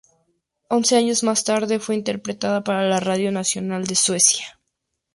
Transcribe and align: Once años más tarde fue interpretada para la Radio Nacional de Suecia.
Once 0.71 0.95
años 0.97 1.21
más 1.21 1.43
tarde 1.43 1.77
fue 1.77 1.93
interpretada 1.93 2.63
para 2.63 2.87
la 2.89 2.99
Radio 2.99 3.31
Nacional 3.31 3.85
de 3.85 3.93
Suecia. 3.93 4.59